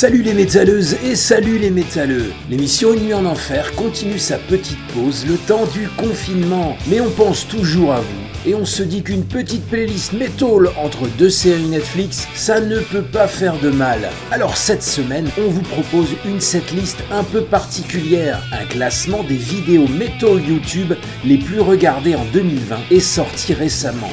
Salut 0.00 0.22
les 0.22 0.32
métalleuses 0.32 0.96
et 1.04 1.14
salut 1.14 1.58
les 1.58 1.68
métalleux. 1.68 2.32
L'émission 2.48 2.94
Une 2.94 3.02
nuit 3.02 3.12
en 3.12 3.26
enfer 3.26 3.70
continue 3.74 4.18
sa 4.18 4.38
petite 4.38 4.78
pause 4.94 5.26
le 5.26 5.36
temps 5.36 5.66
du 5.74 5.88
confinement, 5.88 6.74
mais 6.88 7.02
on 7.02 7.10
pense 7.10 7.46
toujours 7.46 7.92
à 7.92 8.00
vous 8.00 8.48
et 8.50 8.54
on 8.54 8.64
se 8.64 8.82
dit 8.82 9.02
qu'une 9.02 9.26
petite 9.26 9.66
playlist 9.66 10.14
métal 10.14 10.70
entre 10.82 11.06
deux 11.18 11.28
séries 11.28 11.68
Netflix, 11.68 12.26
ça 12.34 12.62
ne 12.62 12.78
peut 12.78 13.02
pas 13.02 13.28
faire 13.28 13.58
de 13.60 13.68
mal. 13.68 14.08
Alors 14.30 14.56
cette 14.56 14.82
semaine, 14.82 15.28
on 15.36 15.50
vous 15.50 15.60
propose 15.60 16.08
une 16.24 16.40
setlist 16.40 16.96
un 17.12 17.22
peu 17.22 17.42
particulière, 17.42 18.42
un 18.58 18.64
classement 18.64 19.22
des 19.22 19.36
vidéos 19.36 19.86
métal 19.86 20.42
YouTube 20.42 20.94
les 21.26 21.36
plus 21.36 21.60
regardées 21.60 22.14
en 22.14 22.24
2020 22.32 22.78
et 22.90 23.00
sorties 23.00 23.52
récemment 23.52 24.08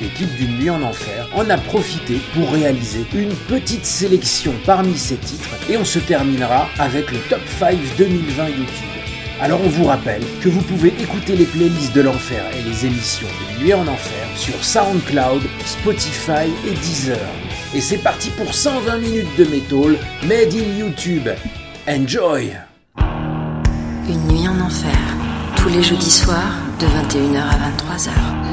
l'équipe 0.00 0.34
d'une 0.36 0.58
nuit 0.58 0.70
en 0.70 0.82
enfer 0.82 1.28
en 1.34 1.48
a 1.50 1.56
profité 1.56 2.20
pour 2.34 2.50
réaliser 2.52 3.04
une 3.14 3.34
petite 3.34 3.84
sélection 3.84 4.52
parmi 4.64 4.96
ses 4.96 5.16
titres 5.16 5.50
et 5.68 5.76
on 5.76 5.84
se 5.84 5.98
terminera 5.98 6.68
avec 6.78 7.10
le 7.12 7.18
top 7.28 7.40
5 7.58 7.76
2020 7.96 8.48
YouTube. 8.48 8.96
Alors 9.40 9.60
on 9.62 9.68
vous 9.68 9.84
rappelle 9.84 10.22
que 10.40 10.48
vous 10.48 10.62
pouvez 10.62 10.94
écouter 10.98 11.36
les 11.36 11.44
playlists 11.44 11.94
de 11.94 12.00
l'enfer 12.00 12.42
et 12.58 12.62
les 12.62 12.86
émissions 12.86 13.28
de 13.28 13.62
Nuit 13.62 13.74
en 13.74 13.86
enfer 13.86 14.26
sur 14.34 14.64
SoundCloud, 14.64 15.42
Spotify 15.66 16.48
et 16.66 16.72
Deezer. 16.72 17.28
Et 17.74 17.80
c'est 17.82 17.98
parti 17.98 18.30
pour 18.30 18.54
120 18.54 18.96
minutes 18.98 19.36
de 19.36 19.44
métal 19.44 19.98
made 20.22 20.54
in 20.54 20.78
YouTube. 20.78 21.28
Enjoy 21.86 22.56
Une 24.08 24.26
nuit 24.28 24.48
en 24.48 24.58
enfer, 24.60 24.98
tous 25.56 25.68
les 25.68 25.82
jeudis 25.82 26.10
soirs 26.10 26.56
de 26.80 26.86
21h 26.86 27.38
à 27.38 27.70
23h. 27.70 28.45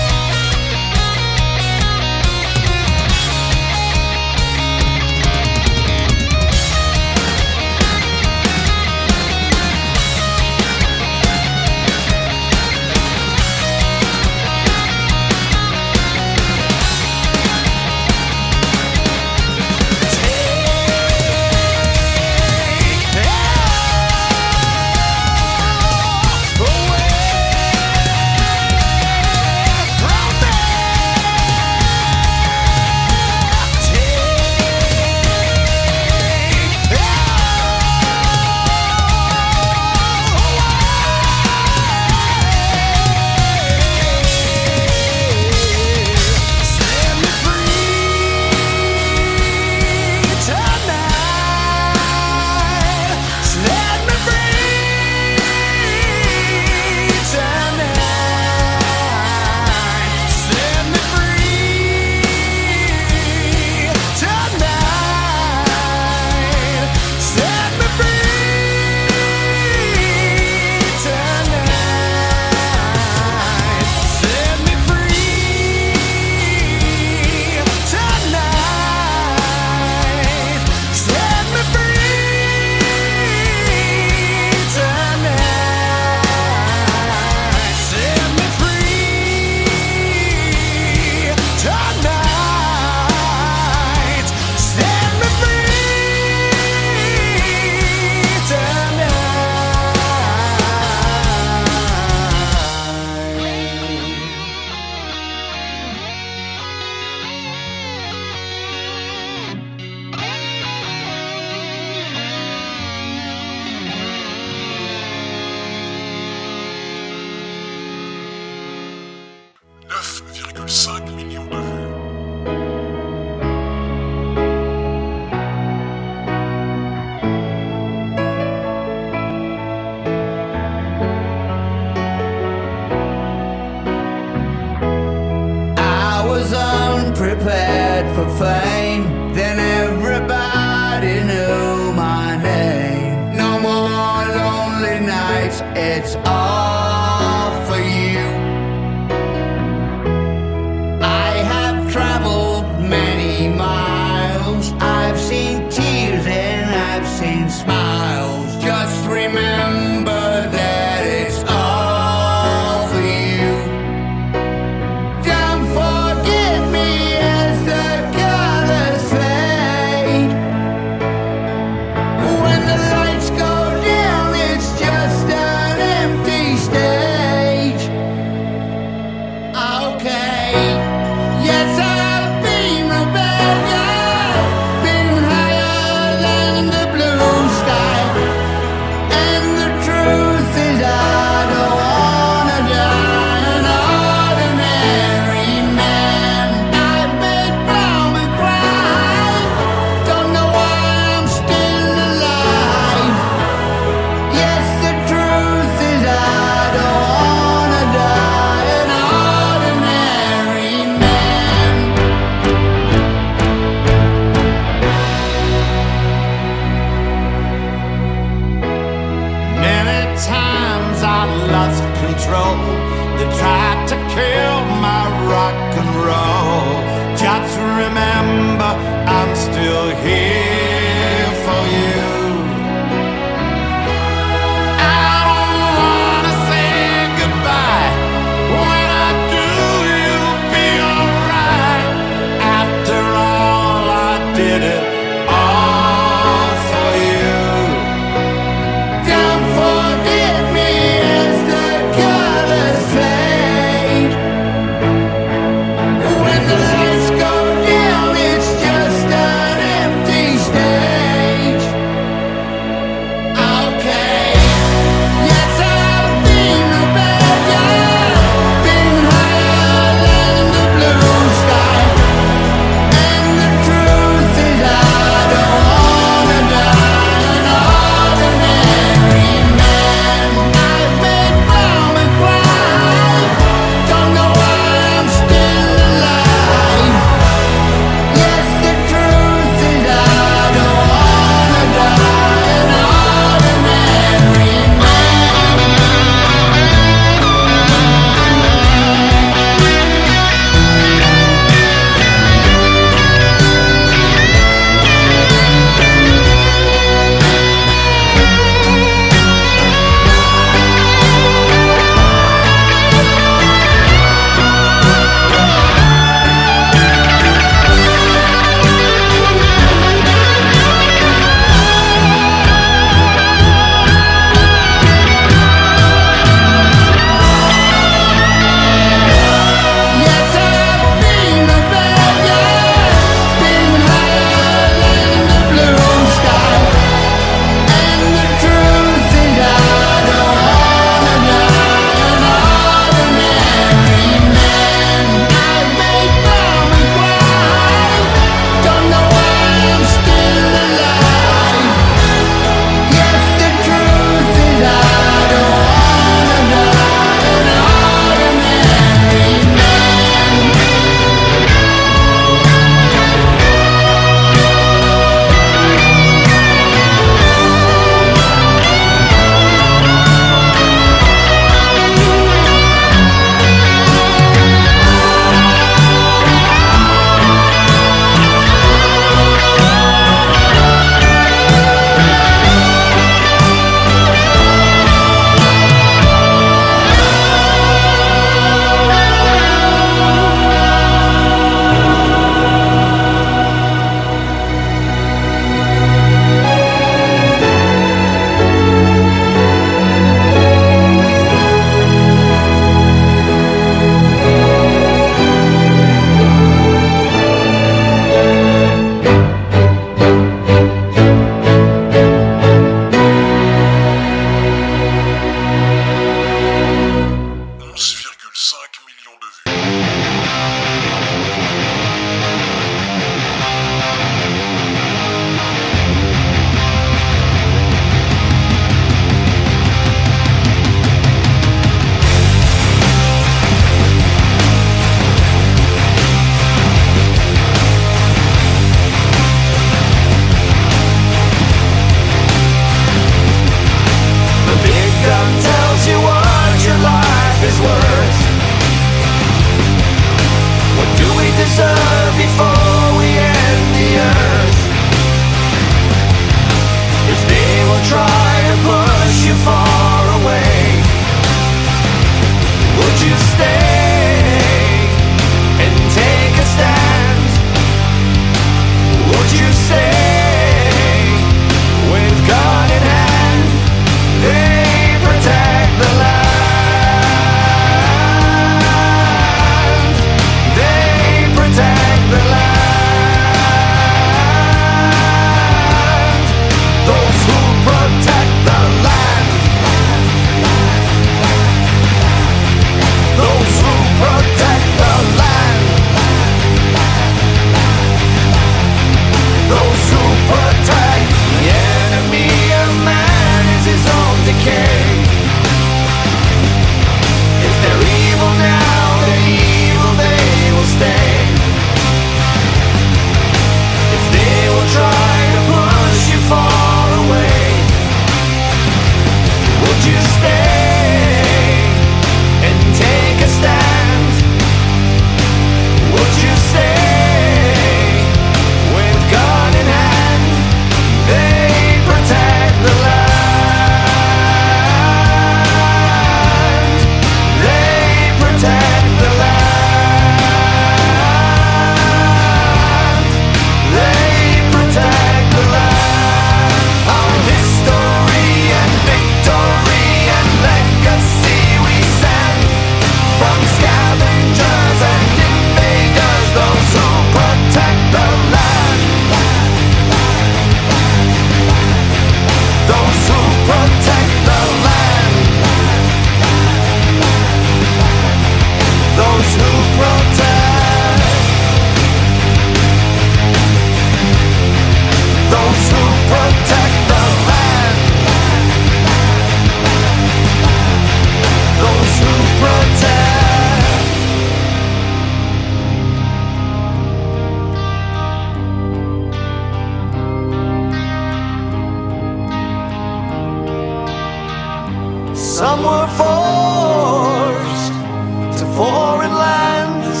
foreign 598.56 599.12
lands. 599.12 600.00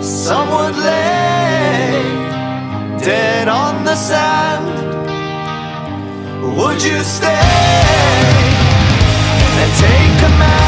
Some 0.00 0.48
would 0.50 0.76
lay 0.76 2.02
dead 3.04 3.48
on 3.48 3.84
the 3.84 3.96
sand. 3.96 4.66
Would 6.56 6.82
you 6.82 7.00
stay 7.02 7.30
and 9.60 9.70
take 9.82 10.18
command? 10.24 10.59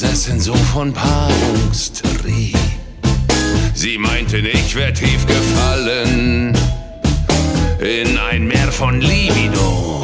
Besessen 0.00 0.40
so 0.40 0.54
von 0.54 0.94
Paarungstrieb. 0.94 2.56
Sie 3.74 3.98
meinten, 3.98 4.46
ich 4.46 4.74
wär 4.74 4.94
tief 4.94 5.26
gefallen 5.26 6.56
in 7.80 8.18
ein 8.18 8.46
Meer 8.46 8.72
von 8.72 8.98
Libido. 8.98 10.02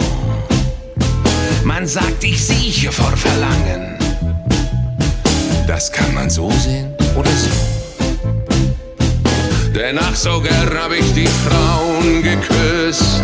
Man 1.64 1.87
sagt, 1.87 2.22
ich 2.24 2.44
sieche 2.44 2.92
vor 2.92 3.16
Verlangen. 3.16 3.96
Das 5.66 5.90
kann 5.90 6.12
man 6.12 6.28
so 6.28 6.50
sehen 6.50 6.94
oder 7.14 7.30
so. 7.30 7.50
Denn 9.74 9.98
ach, 9.98 10.14
so 10.14 10.42
gern 10.42 10.70
hab 10.78 10.92
ich 10.92 11.11
die 11.14 11.30
Frauen 11.46 12.22
geküsst 12.22 13.22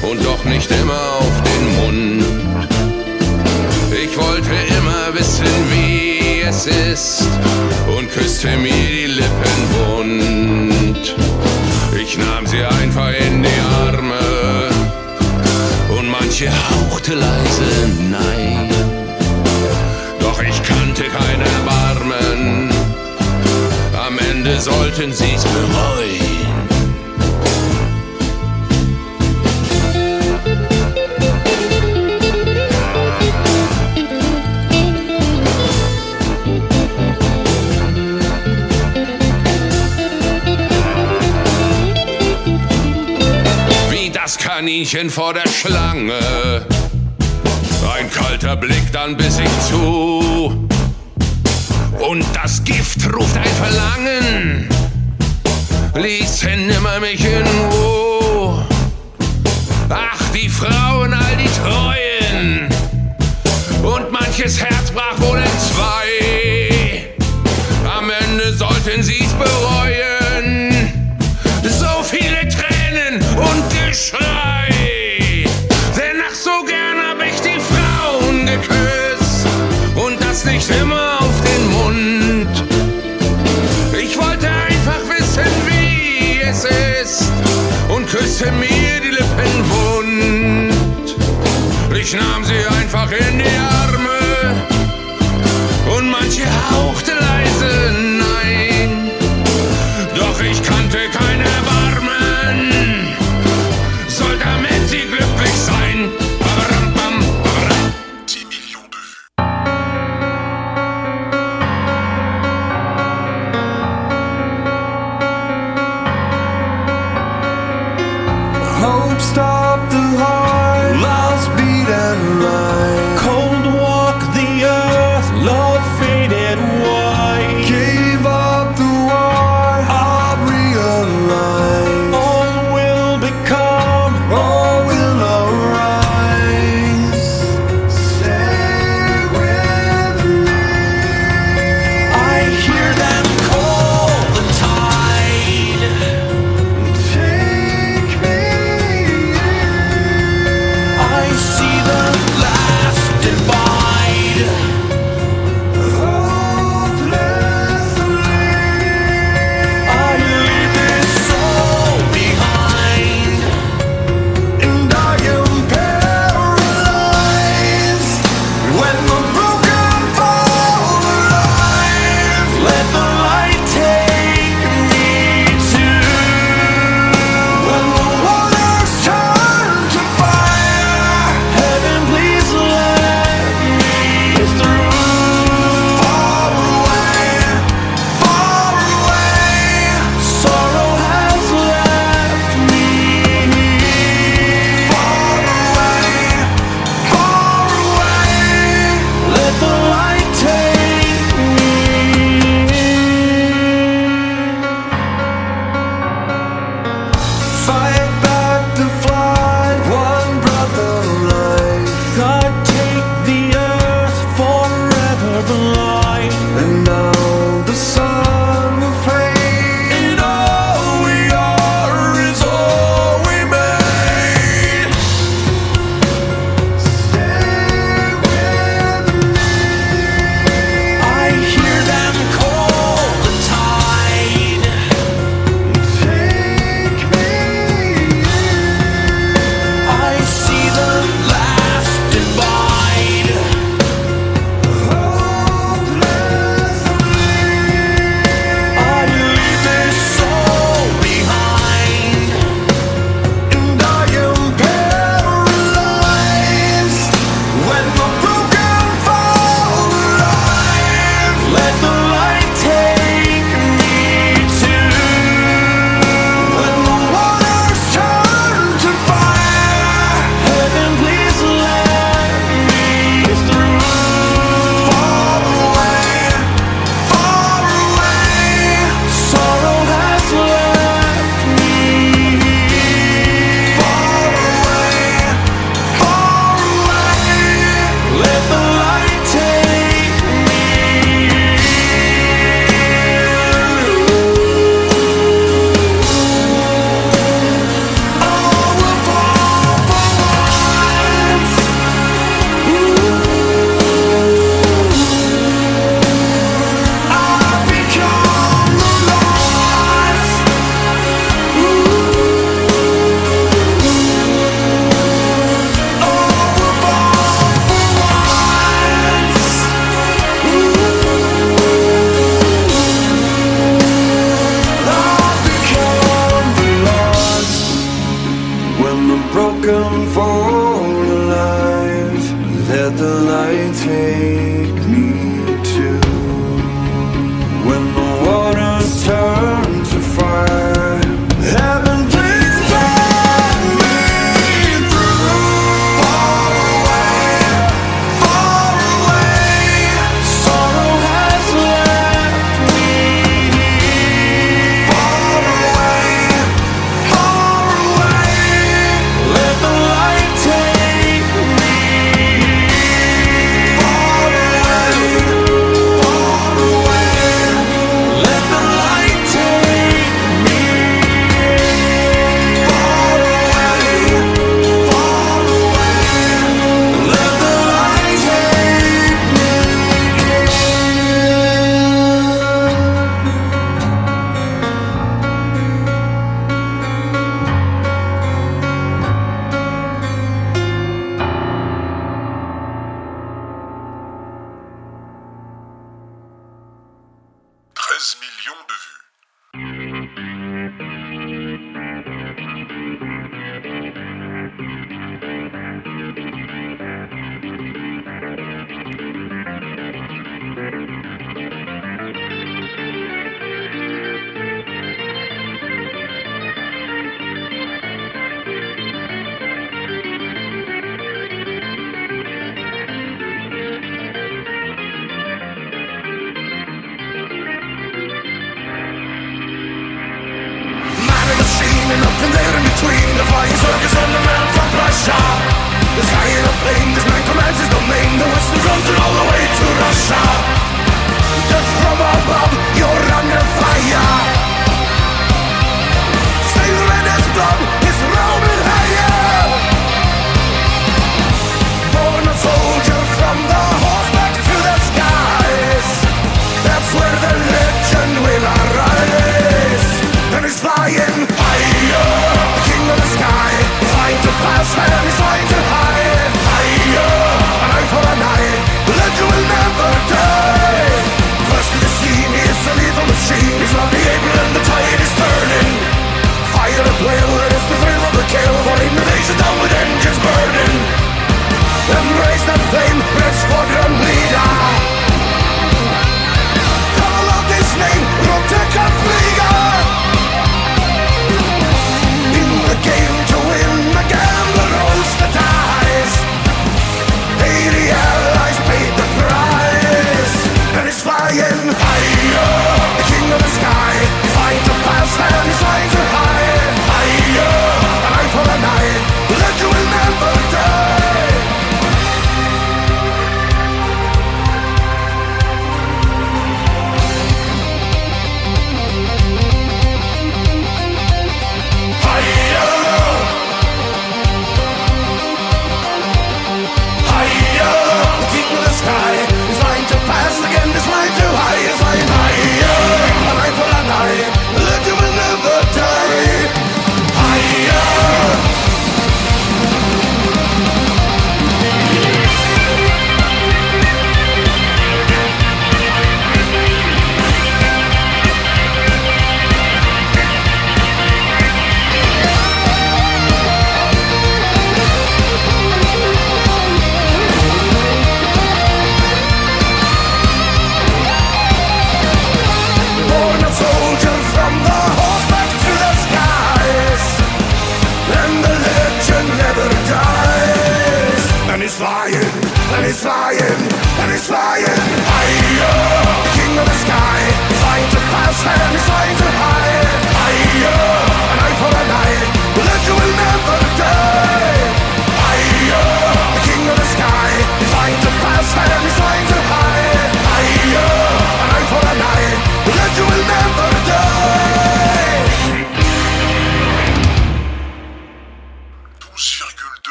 und 0.00 0.24
doch 0.24 0.42
nicht 0.46 0.70
immer 0.70 1.05
es 6.56 6.66
ist 6.66 7.28
und 7.86 8.10
küsste 8.10 8.56
mir 8.56 8.70
die 8.72 9.06
Lippen 9.06 9.60
bunt. 9.74 11.14
Ich 12.00 12.16
nahm 12.16 12.46
sie 12.46 12.62
einfach 12.64 13.12
in 13.12 13.42
die 13.42 13.60
Arme 13.86 14.70
und 15.98 16.08
manche 16.08 16.48
hauchte 16.70 17.14
leise 17.14 17.70
Nein. 18.10 18.70
Doch 20.18 20.42
ich 20.42 20.62
kannte 20.62 21.04
kein 21.04 21.40
Erbarmen, 21.56 22.70
am 24.06 24.18
Ende 24.18 24.58
sollten 24.58 25.12
sie's 25.12 25.44
bereuen. 25.44 25.95
Kaninchen 44.76 45.08
vor 45.08 45.32
der 45.32 45.48
Schlange. 45.48 46.12
Ein 47.96 48.10
kalter 48.10 48.56
Blick, 48.56 48.92
dann 48.92 49.16
biss 49.16 49.38
ich 49.38 49.68
zu. 49.70 50.68
Und 51.98 52.24
das 52.34 52.62
Gift 52.62 53.10
ruft 53.10 53.38
ein 53.38 53.44
Verlangen. 53.44 54.68
Ließen 55.94 56.66
nimmer 56.66 57.00
mich 57.00 57.24
in 57.24 57.46
Ruhe. 57.72 58.66
Ach, 59.88 60.30
die 60.34 60.50
Frauen, 60.50 61.14
all 61.14 61.36
die 61.38 61.48
Treuen. 61.58 62.68
Und 63.82 64.12
manches 64.12 64.60
Herz 64.60 64.90
brach 64.90 65.18
wohl 65.20 65.38
in 65.38 66.65
Und 88.38 88.42
küsste 88.42 88.65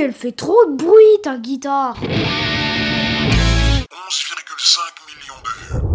Elle 0.00 0.12
fait 0.12 0.32
trop 0.32 0.66
de 0.66 0.76
bruit 0.76 1.20
ta 1.22 1.38
guitare. 1.38 1.96
11,5 2.02 2.08
millions 5.06 5.40
de 5.42 5.48
vues. 5.88 5.93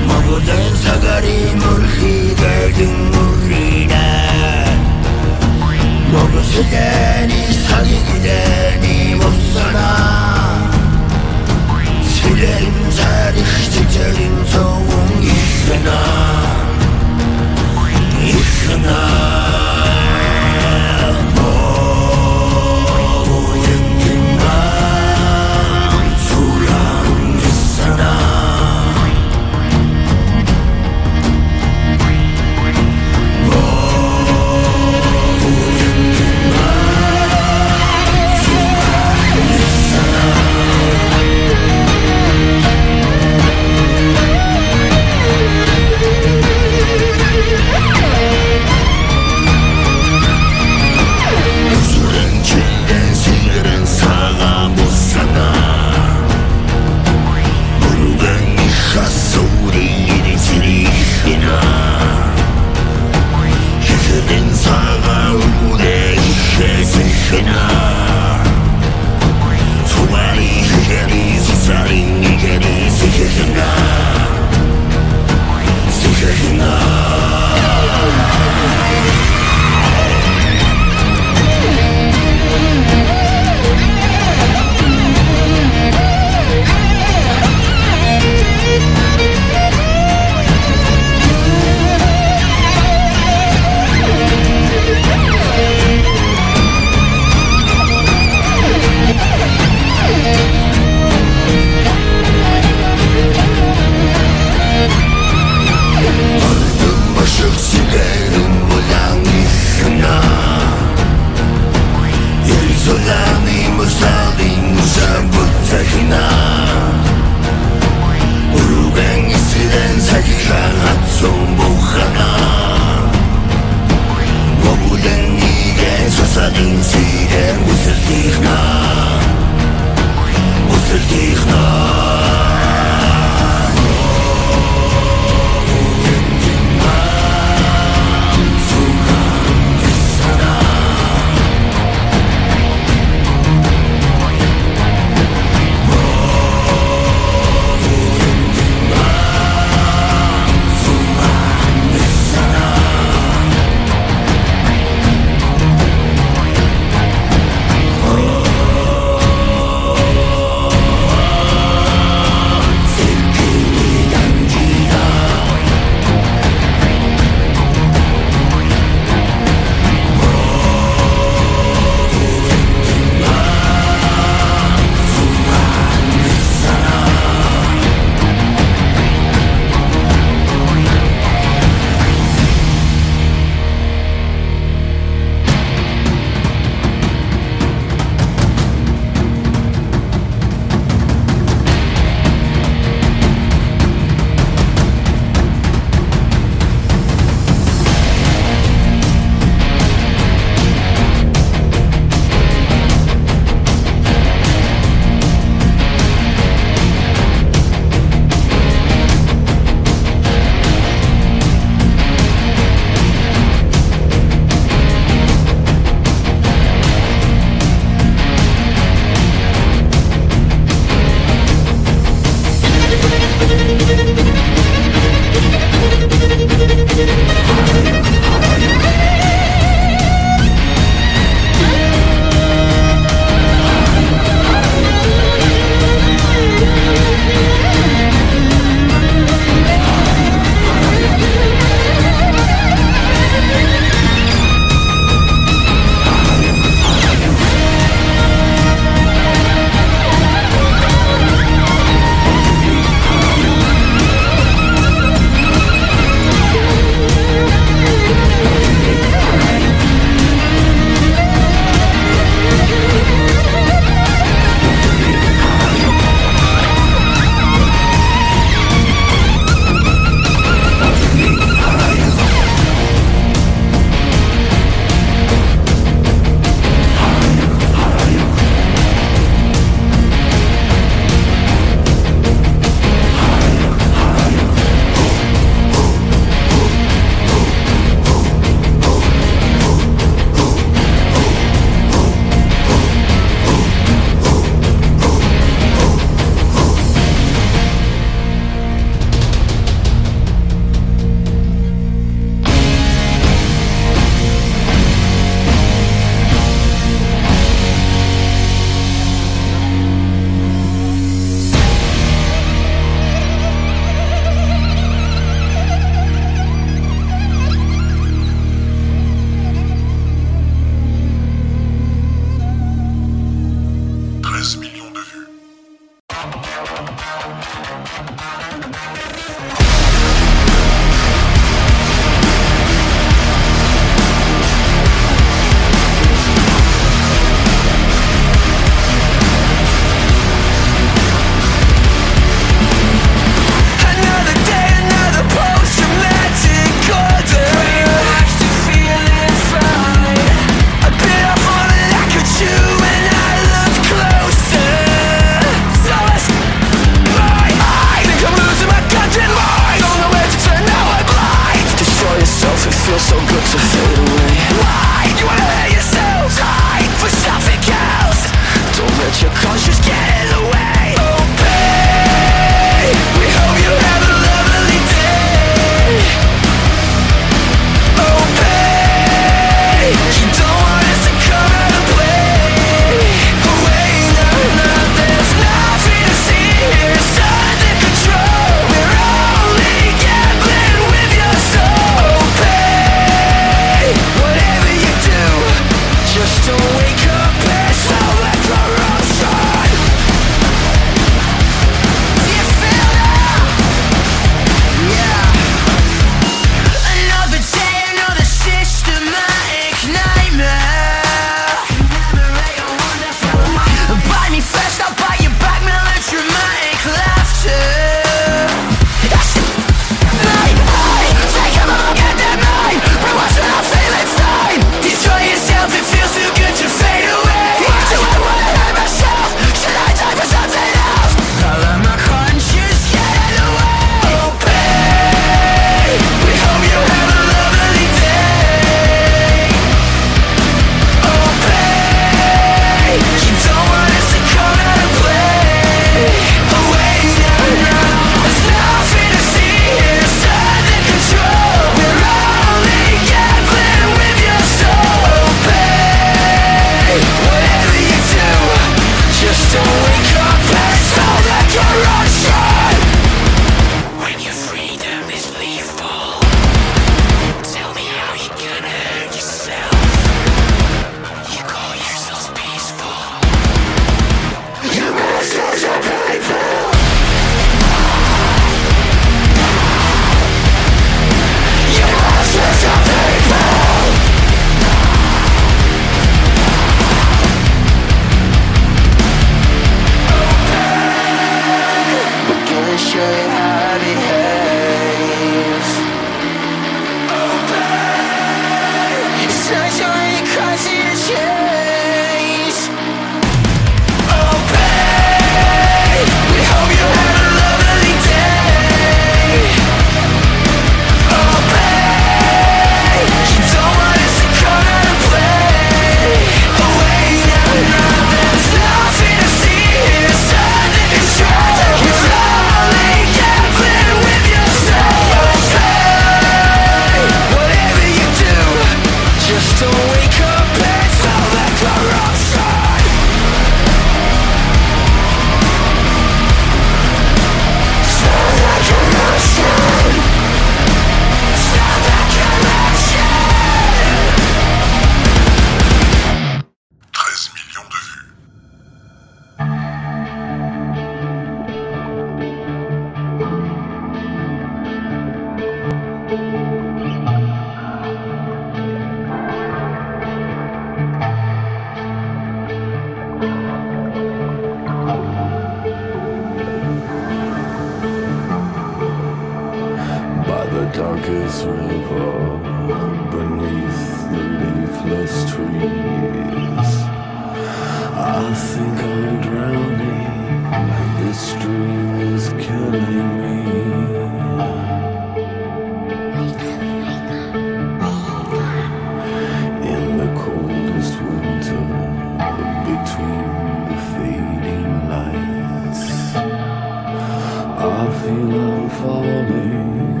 Feel 598.06 598.34
I'm 598.34 598.70
falling 598.70 600.00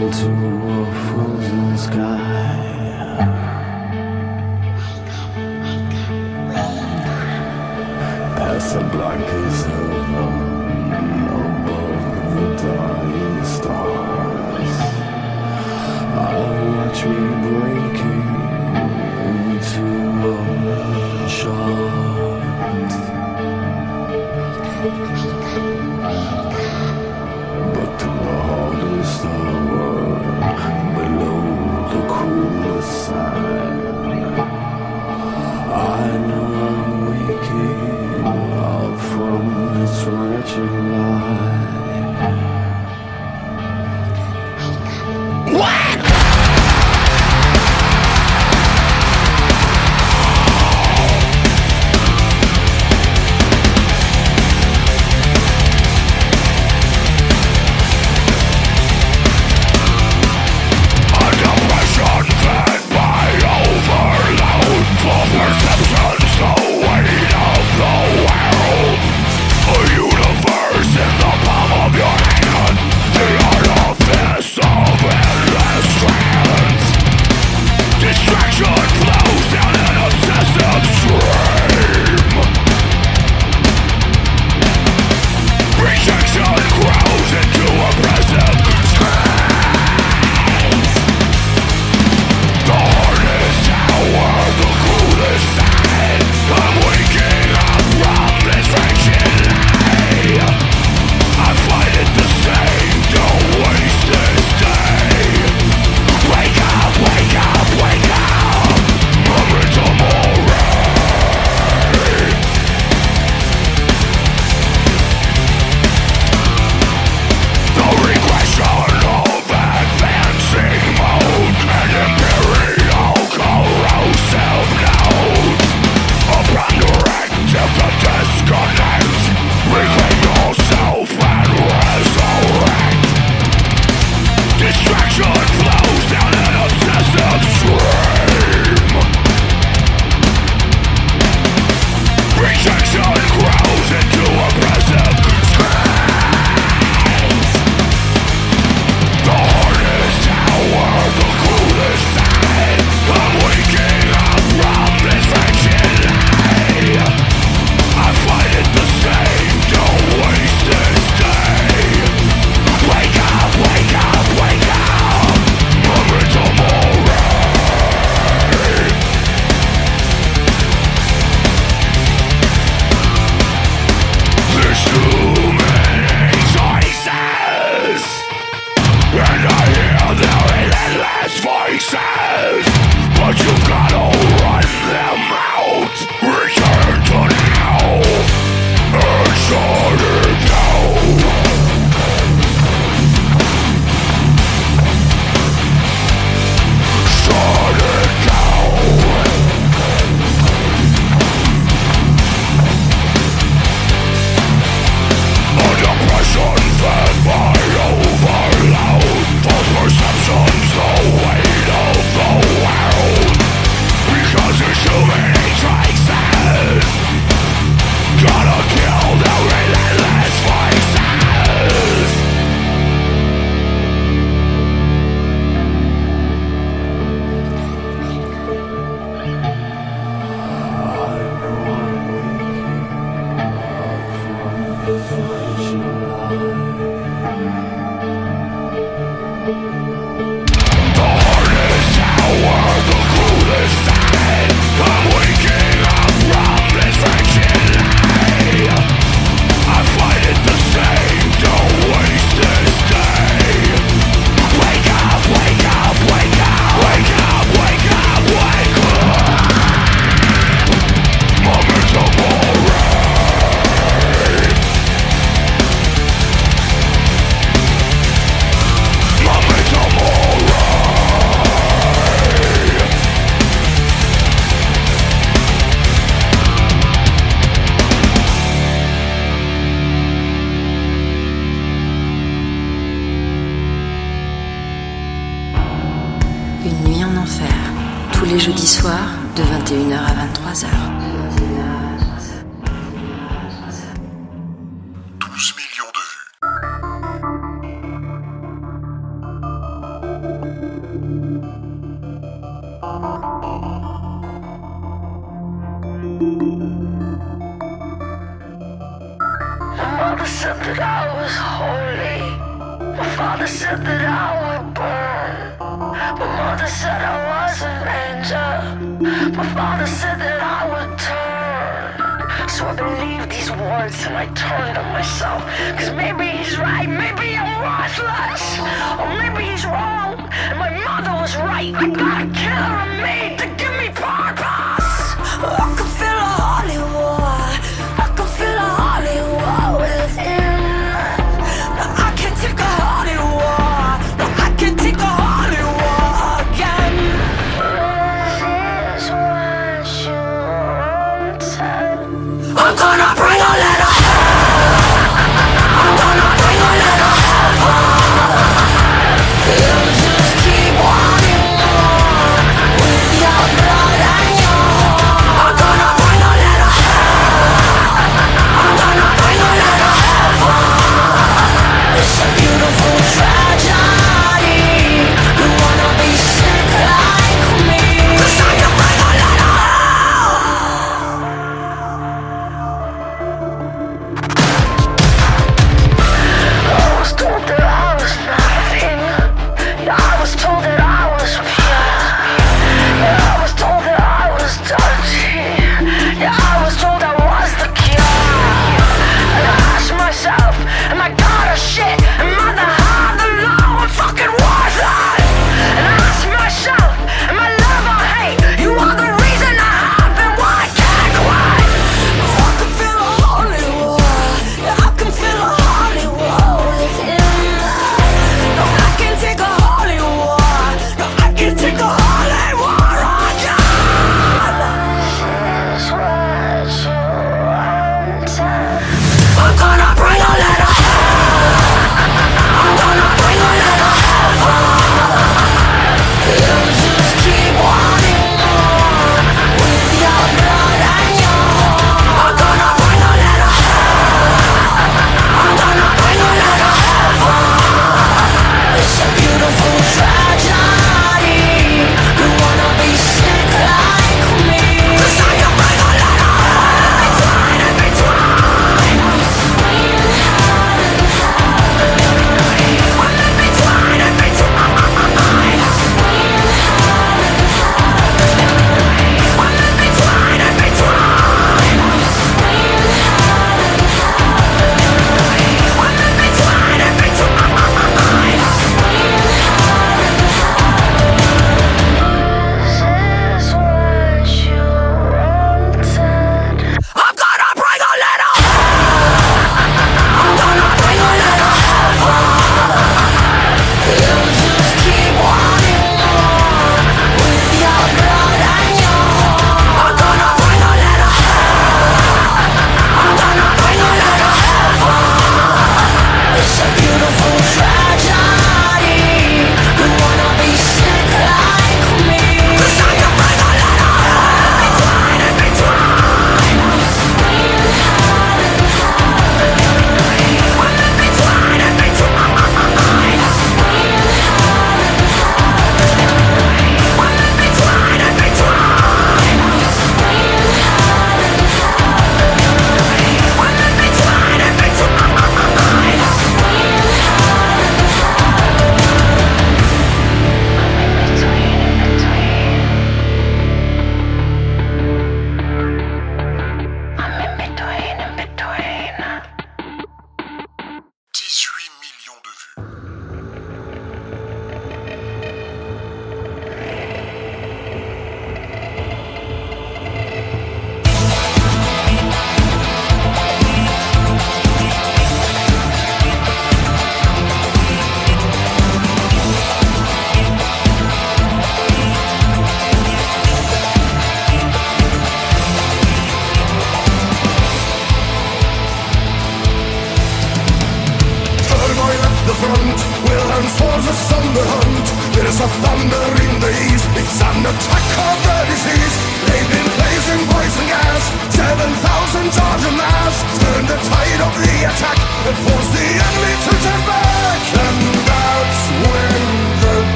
into 0.00 0.30
a 0.70 0.94
frozen 1.06 1.76
sky. 1.76 2.75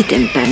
Si 0.00 0.06
t'aimes 0.06 0.28
pas 0.28 0.46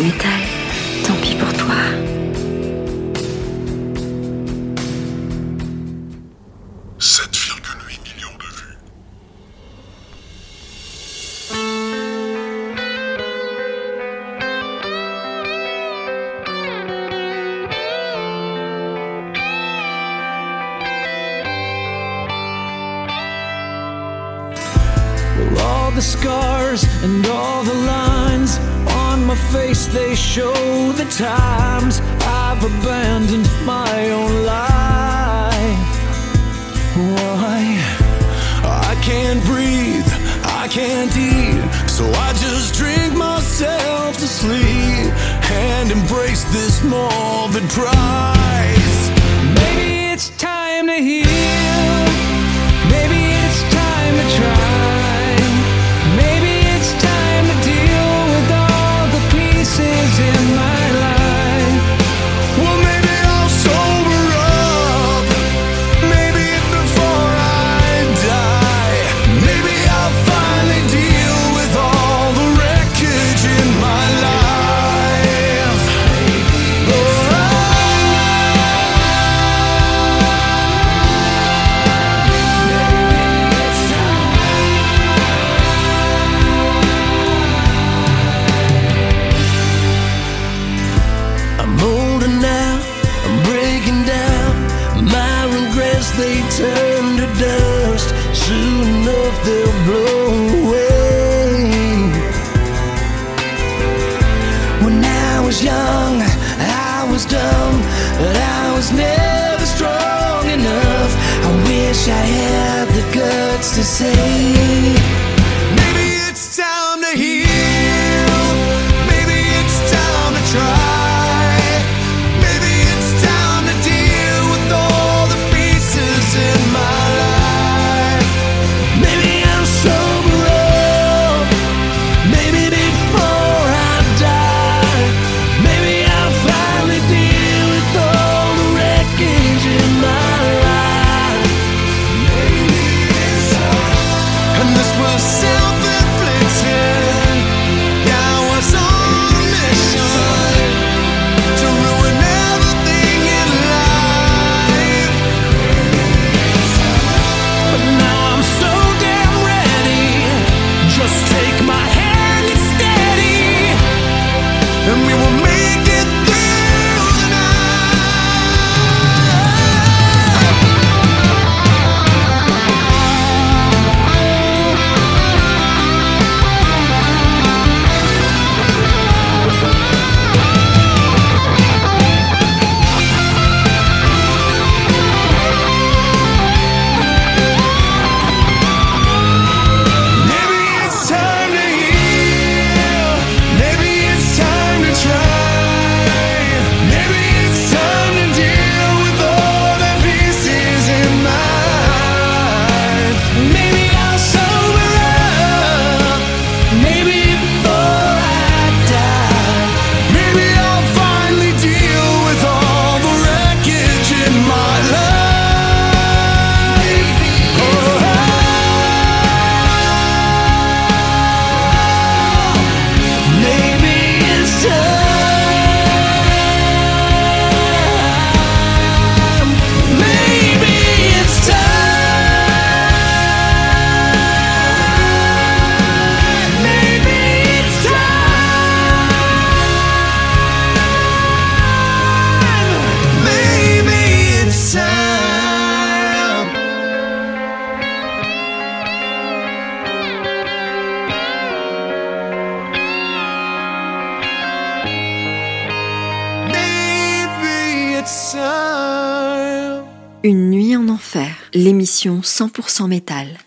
100% 261.89 262.87
métal. 262.87 263.39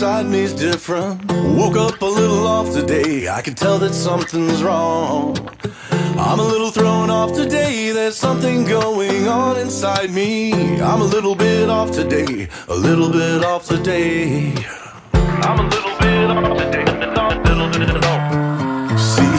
Inside 0.00 0.28
me's 0.28 0.54
different. 0.54 1.30
Woke 1.30 1.76
up 1.76 2.00
a 2.00 2.06
little 2.06 2.46
off 2.46 2.72
today. 2.72 3.28
I 3.28 3.42
can 3.42 3.54
tell 3.54 3.78
that 3.80 3.92
something's 3.92 4.62
wrong. 4.62 5.36
I'm 6.16 6.38
a 6.38 6.42
little 6.42 6.70
thrown 6.70 7.10
off 7.10 7.34
today. 7.34 7.92
There's 7.92 8.16
something 8.16 8.64
going 8.64 9.28
on 9.28 9.58
inside 9.58 10.10
me. 10.10 10.80
I'm 10.80 11.02
a 11.02 11.04
little 11.04 11.34
bit 11.34 11.68
off 11.68 11.90
today. 11.90 12.48
A 12.68 12.74
little 12.74 13.10
bit 13.10 13.44
off 13.44 13.66
today. 13.68 14.54
I'm 15.12 15.58
a 15.58 15.68
little 15.68 15.98
bit 15.98 16.30
off 16.30 16.56
today. 16.56 16.86
See, 18.96 19.36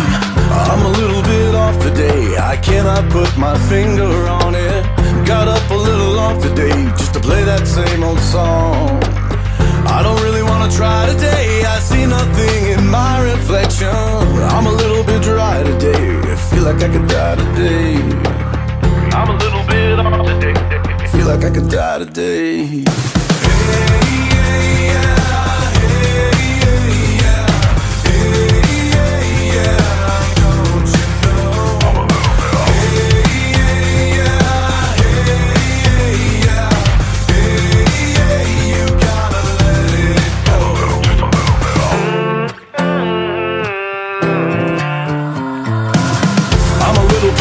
I'm 0.70 0.86
a 0.86 0.92
little 1.00 1.24
bit 1.24 1.56
off 1.56 1.82
today. 1.82 2.38
I 2.38 2.56
cannot 2.58 3.12
put 3.12 3.36
my 3.36 3.58
finger 3.68 4.28
on 4.28 4.54
it. 4.54 4.86
Got 5.26 5.48
up 5.48 5.68
a 5.72 5.74
little 5.90 6.20
off 6.20 6.40
today 6.40 6.70
just 7.00 7.16
to 7.16 7.20
play 7.20 7.44
that 7.46 7.66
same 7.66 8.04
old 8.04 8.20
song. 8.20 9.01
I 9.98 10.02
don't 10.04 10.22
really 10.22 10.42
wanna 10.42 10.72
try 10.72 11.06
today. 11.12 11.64
I 11.66 11.80
see 11.80 12.06
nothing 12.06 12.66
in 12.76 12.88
my 12.88 13.22
reflection. 13.32 13.90
I'm 14.56 14.66
a 14.66 14.72
little 14.72 15.04
bit 15.04 15.22
dry 15.22 15.64
today. 15.64 16.06
I 16.34 16.36
feel 16.50 16.64
like 16.64 16.82
I 16.82 16.90
could 16.94 17.08
die 17.08 17.36
today. 17.36 17.96
I'm 19.18 19.30
a 19.30 19.38
little 19.44 19.64
bit 19.68 20.00
off 20.00 20.26
today. 20.28 21.08
Feel 21.12 21.28
like 21.28 21.44
I 21.44 21.50
could 21.50 21.70
die 21.70 22.00
today. 22.00 23.21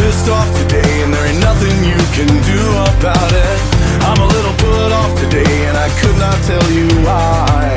Pissed 0.01 0.29
off 0.33 0.49
today, 0.65 0.93
and 1.05 1.13
there 1.13 1.27
ain't 1.29 1.41
nothing 1.45 1.77
you 1.85 2.01
can 2.17 2.31
do 2.49 2.63
about 2.97 3.31
it. 3.33 3.59
I'm 4.09 4.21
a 4.21 4.29
little 4.33 4.57
put 4.57 4.91
off 4.97 5.13
today, 5.21 5.55
and 5.69 5.77
I 5.77 5.89
could 6.01 6.17
not 6.17 6.37
tell 6.49 6.67
you 6.73 6.89
why. 7.05 7.77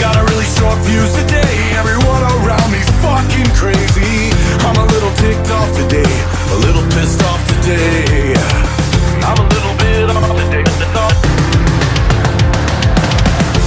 Got 0.00 0.16
a 0.16 0.24
really 0.28 0.48
short 0.56 0.76
fuse 0.84 1.12
today, 1.24 1.52
everyone 1.80 2.22
around 2.36 2.68
me's 2.72 2.88
fucking 3.04 3.50
crazy. 3.56 4.32
I'm 4.64 4.76
a 4.76 4.86
little 4.92 5.12
ticked 5.20 5.50
off 5.52 5.70
today, 5.76 6.12
a 6.52 6.58
little 6.64 6.84
pissed 6.96 7.22
off 7.24 7.40
today. 7.52 8.36
I'm 9.28 9.38
a 9.40 9.46
little 9.54 9.74
bit 9.80 10.08
off 10.08 10.36
today. 10.40 10.64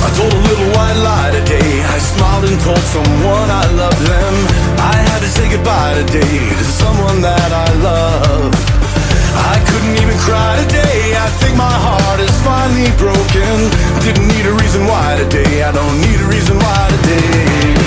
I 0.05 0.09
told 0.17 0.33
a 0.33 0.43
little 0.49 0.69
white 0.75 0.99
lie 1.05 1.31
today. 1.39 1.69
I 1.83 1.97
smiled 1.99 2.45
and 2.45 2.59
told 2.61 2.83
someone 2.95 3.47
I 3.49 3.65
loved 3.81 4.01
them. 4.05 4.33
I 4.79 4.95
had 5.09 5.19
to 5.19 5.27
say 5.27 5.49
goodbye 5.49 5.95
today 6.01 6.37
to 6.59 6.63
someone 7.09 7.21
that 7.21 7.51
I 7.51 7.69
love. 7.81 8.53
I 9.51 9.57
couldn't 9.69 9.95
even 10.01 10.17
cry 10.19 10.61
today. 10.63 11.15
I 11.15 11.29
think 11.41 11.57
my 11.57 11.77
heart 11.85 12.19
is 12.19 12.33
finally 12.43 12.91
broken. 12.97 13.55
Didn't 14.05 14.27
need 14.27 14.45
a 14.45 14.53
reason 14.53 14.85
why 14.85 15.17
today. 15.17 15.63
I 15.63 15.71
don't 15.71 15.97
need 16.01 16.19
a 16.19 16.27
reason 16.27 16.57
why 16.57 16.89
today. 17.01 17.78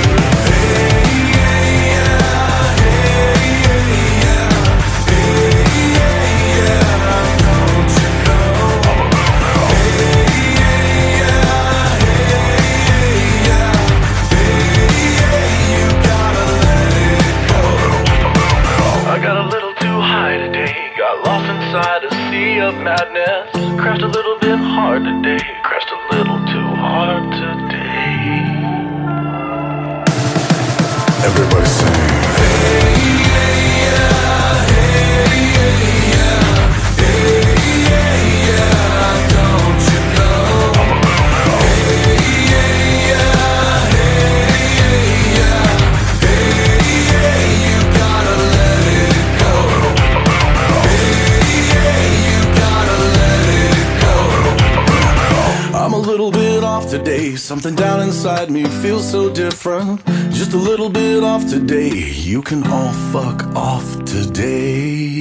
Today. 56.92 57.34
Something 57.36 57.74
down 57.74 58.02
inside 58.02 58.50
me 58.50 58.64
feels 58.82 59.10
so 59.10 59.32
different. 59.32 60.04
Just 60.30 60.52
a 60.52 60.58
little 60.58 60.90
bit 60.90 61.24
off 61.24 61.48
today. 61.48 61.88
You 61.88 62.42
can 62.42 62.62
all 62.66 62.92
fuck 63.12 63.44
off 63.56 64.04
today. 64.04 65.11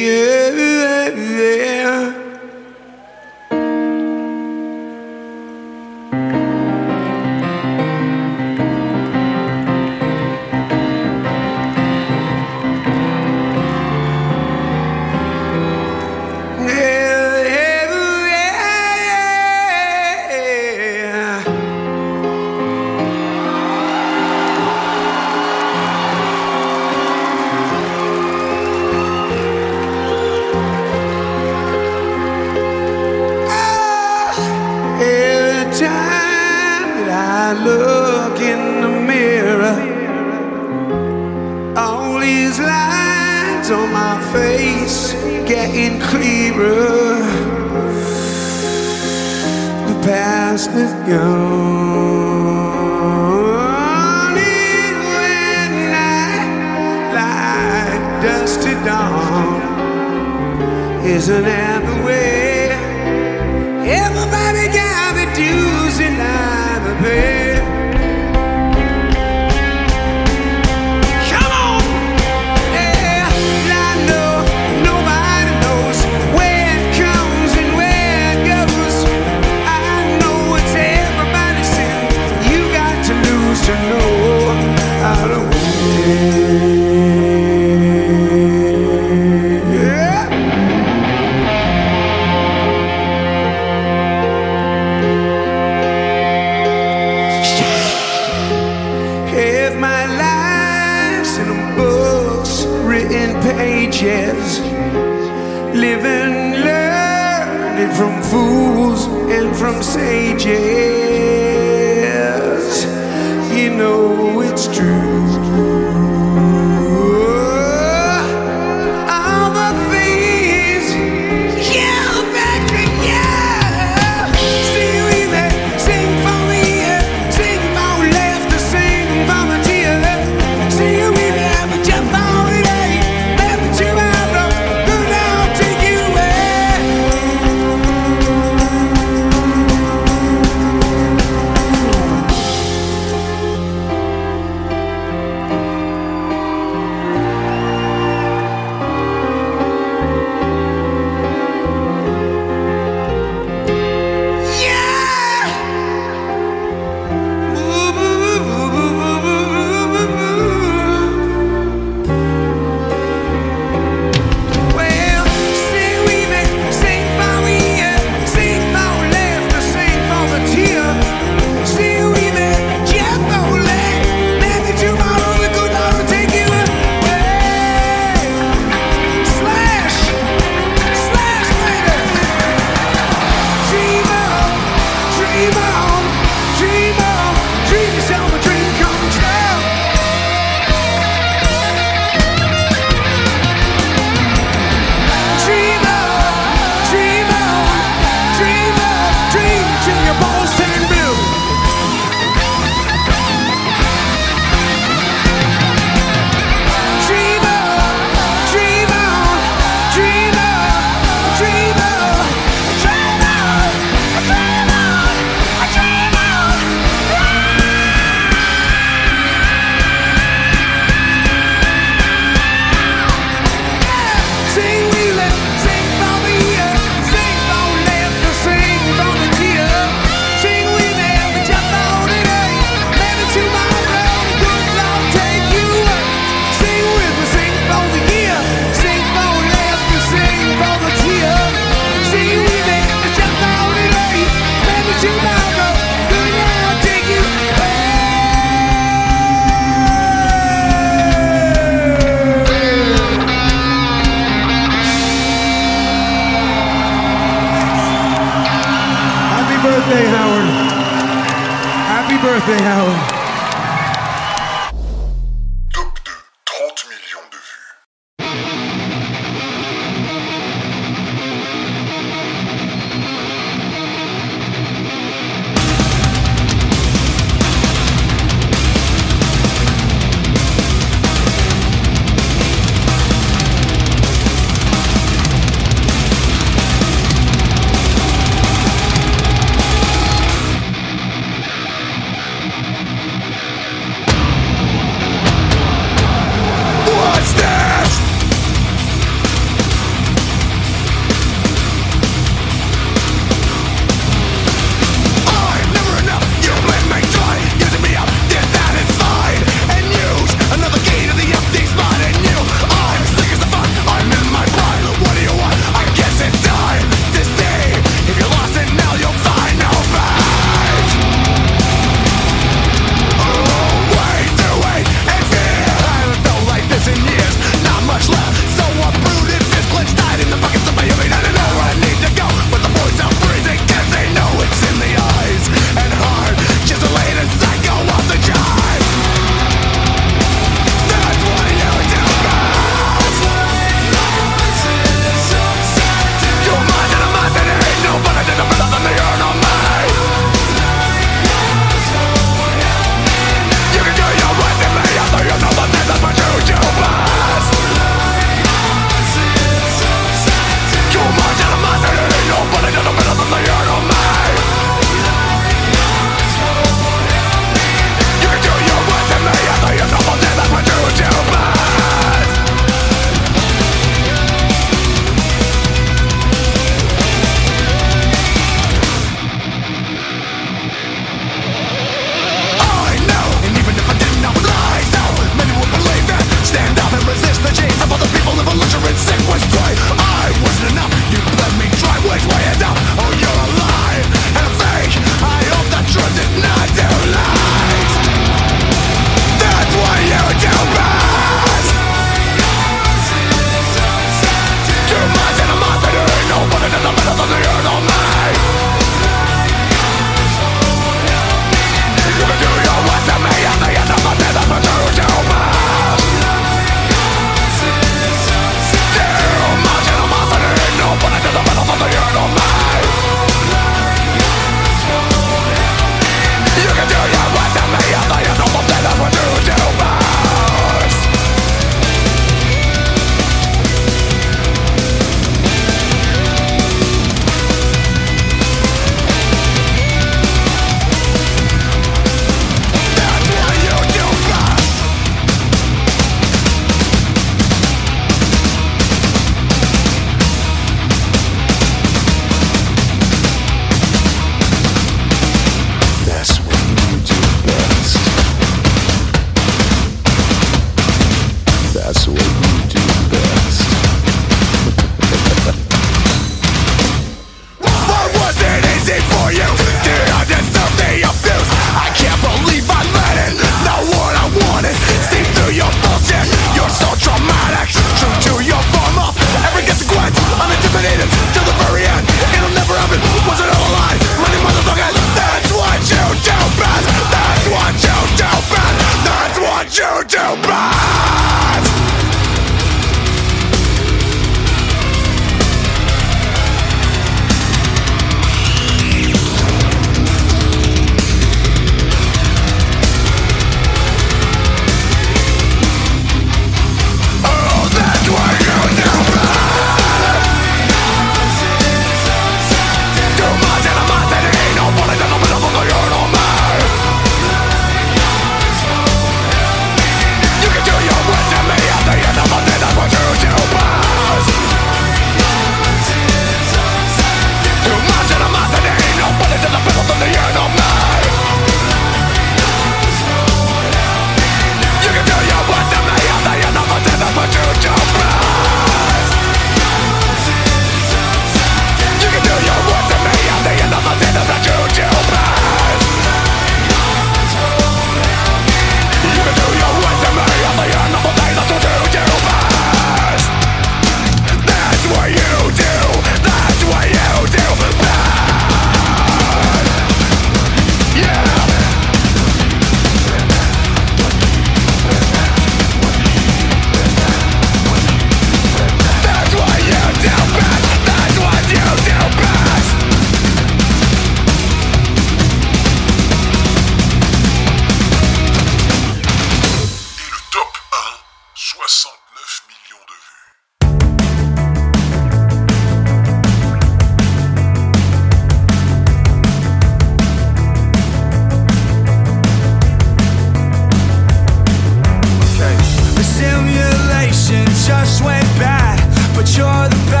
But 599.21 599.37
you're 599.37 599.69
the 599.69 599.91
best 599.91 600.00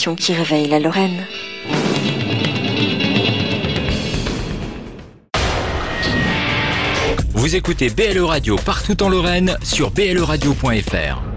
qui 0.00 0.32
réveille 0.32 0.66
la 0.66 0.80
Lorraine. 0.80 1.26
Vous 7.34 7.54
écoutez 7.54 7.90
BLE 7.90 8.24
Radio 8.24 8.56
partout 8.56 9.02
en 9.02 9.08
Lorraine 9.08 9.56
sur 9.62 9.90
bleradio.fr. 9.90 11.29